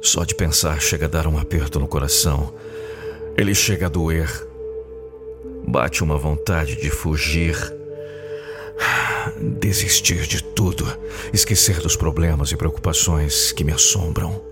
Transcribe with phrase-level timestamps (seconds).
[0.00, 2.52] Só de pensar chega a dar um aperto no coração.
[3.36, 4.28] Ele chega a doer.
[5.68, 7.83] Bate uma vontade de fugir
[9.44, 10.86] desistir de tudo,
[11.32, 14.42] esquecer dos problemas e preocupações que me assombram.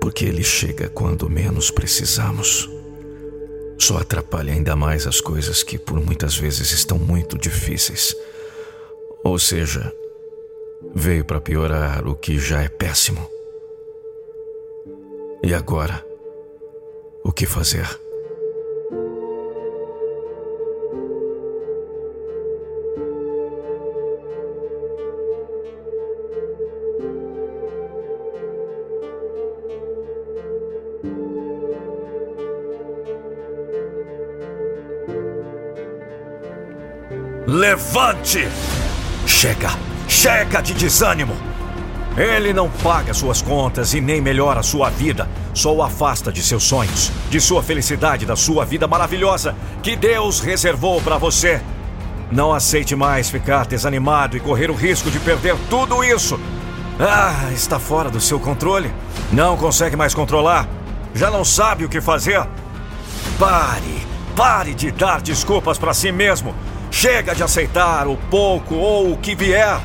[0.00, 2.70] Porque ele chega quando menos precisamos.
[3.78, 8.14] Só atrapalha ainda mais as coisas que por muitas vezes estão muito difíceis.
[9.22, 9.92] Ou seja,
[10.94, 13.28] veio para piorar o que já é péssimo.
[15.42, 16.04] E agora?
[17.22, 18.05] O que fazer?
[37.46, 38.48] Levante!
[39.24, 39.70] Chega!
[40.08, 41.36] Chega de desânimo!
[42.16, 46.64] Ele não paga suas contas e nem melhora sua vida, só o afasta de seus
[46.64, 51.60] sonhos, de sua felicidade, da sua vida maravilhosa que Deus reservou para você.
[52.32, 56.40] Não aceite mais ficar desanimado e correr o risco de perder tudo isso.
[56.98, 58.92] Ah, está fora do seu controle.
[59.30, 60.66] Não consegue mais controlar.
[61.14, 62.44] Já não sabe o que fazer.
[63.38, 64.04] Pare,
[64.34, 66.52] pare de dar desculpas para si mesmo.
[66.98, 69.78] Chega de aceitar o pouco ou o que vier.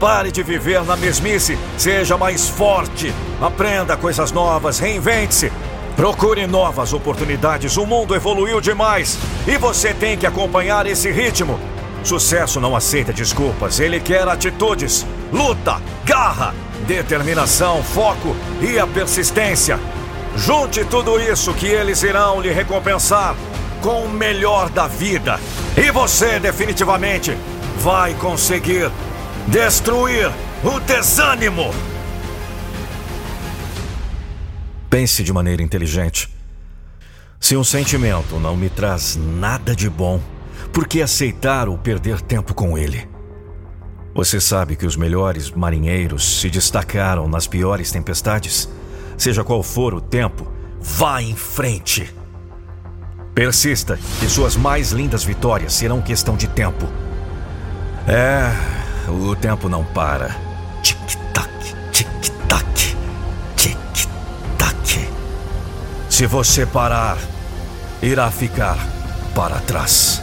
[0.00, 1.58] Pare de viver na mesmice.
[1.76, 3.12] Seja mais forte.
[3.42, 4.78] Aprenda coisas novas.
[4.78, 5.52] Reinvente-se.
[5.94, 7.76] Procure novas oportunidades.
[7.76, 11.60] O mundo evoluiu demais e você tem que acompanhar esse ritmo.
[12.02, 16.54] Sucesso não aceita desculpas, ele quer atitudes, luta, garra,
[16.86, 19.78] determinação, foco e a persistência.
[20.34, 23.34] Junte tudo isso que eles irão lhe recompensar
[23.80, 25.38] com o melhor da vida.
[25.76, 27.36] E você definitivamente
[27.78, 28.90] vai conseguir
[29.46, 30.30] destruir
[30.64, 31.70] o desânimo.
[34.88, 36.28] Pense de maneira inteligente.
[37.38, 40.20] Se um sentimento não me traz nada de bom,
[40.72, 43.08] por que aceitar ou perder tempo com ele?
[44.14, 48.68] Você sabe que os melhores marinheiros se destacaram nas piores tempestades?
[49.18, 50.50] Seja qual for o tempo,
[50.80, 52.12] vá em frente.
[53.36, 56.88] Persista, e suas mais lindas vitórias serão questão de tempo.
[58.08, 58.50] É,
[59.10, 60.34] o tempo não para.
[60.82, 61.50] Tic-tac,
[61.92, 62.96] tic-tac,
[63.54, 65.10] tic-tac.
[66.08, 67.18] Se você parar,
[68.00, 68.78] irá ficar
[69.34, 70.22] para trás.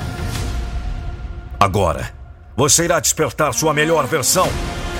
[1.59, 2.09] Agora,
[2.57, 4.49] você irá despertar sua melhor versão.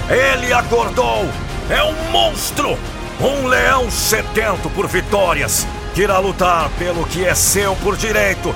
[0.08, 1.28] Ele acordou!
[1.68, 2.78] É um monstro!
[3.20, 8.54] Um leão sedento por vitórias que irá lutar pelo que é seu por direito,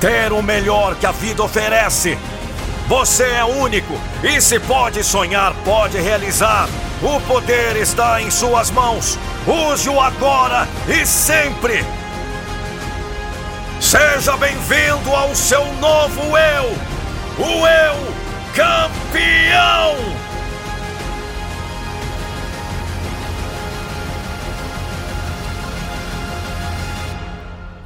[0.00, 2.18] ter o melhor que a vida oferece.
[2.88, 6.68] Você é único e se pode sonhar, pode realizar.
[7.02, 9.18] O poder está em suas mãos.
[9.46, 11.84] Use-o agora e sempre.
[13.80, 16.64] Seja bem-vindo ao seu novo eu,
[17.38, 18.14] o eu
[18.54, 20.19] campeão.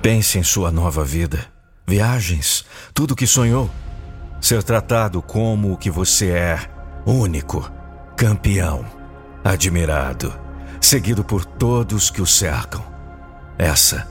[0.04, 1.46] Pense em sua nova vida,
[1.86, 3.70] viagens, tudo o que sonhou.
[4.38, 6.58] Ser tratado como o que você é,
[7.06, 7.72] único,
[8.14, 8.84] campeão,
[9.42, 10.38] admirado,
[10.78, 12.84] seguido por todos que o cercam.
[13.56, 14.06] Essa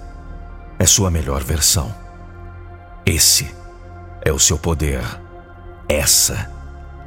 [0.79, 1.93] é sua melhor versão.
[3.05, 3.53] Esse
[4.25, 5.03] é o seu poder.
[5.87, 6.51] Essa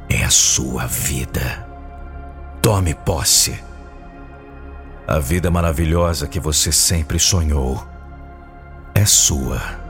[0.07, 1.67] é a sua vida.
[2.61, 3.61] Tome posse.
[5.05, 7.96] A vida maravilhosa que você sempre sonhou
[9.07, 9.86] sua.